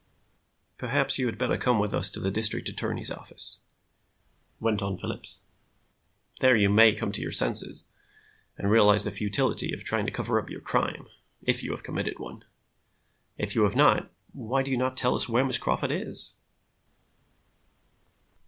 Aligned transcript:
"Perhaps 0.79 1.19
you 1.19 1.27
had 1.27 1.37
better 1.37 1.59
come 1.59 1.77
with 1.77 1.93
us 1.93 2.09
to 2.09 2.19
the 2.19 2.31
district 2.31 2.67
attorney's 2.67 3.11
office," 3.11 3.61
went 4.59 4.81
on 4.81 4.97
Phillips. 4.97 5.43
"There 6.39 6.55
you 6.57 6.71
may 6.71 6.93
come 6.95 7.11
to 7.11 7.21
your 7.21 7.31
senses 7.31 7.85
and 8.57 8.71
realize 8.71 9.03
the 9.03 9.11
futility 9.11 9.71
of 9.75 9.83
trying 9.83 10.07
to 10.07 10.11
cover 10.11 10.39
up 10.39 10.49
your 10.49 10.59
crime 10.61 11.05
if 11.43 11.61
you 11.63 11.69
have 11.69 11.83
committed 11.83 12.17
one. 12.17 12.43
If 13.37 13.53
you 13.53 13.61
have 13.61 13.75
not, 13.75 14.09
why 14.33 14.63
do 14.63 14.71
you 14.71 14.77
not 14.79 14.97
tell 14.97 15.13
us 15.13 15.29
where 15.29 15.45
Miss 15.45 15.59
Crawford 15.59 15.91
is?" 15.91 16.35